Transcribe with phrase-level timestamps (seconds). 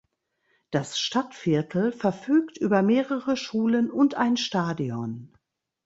[0.71, 5.31] Das Stadtviertel verfügt über mehrere Schulen und ein Stadion.